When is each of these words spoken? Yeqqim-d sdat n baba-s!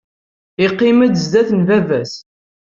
Yeqqim-d 0.61 1.15
sdat 1.23 1.49
n 1.59 1.61
baba-s! 1.67 2.13